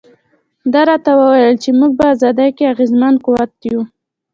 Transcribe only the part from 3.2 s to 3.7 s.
قوت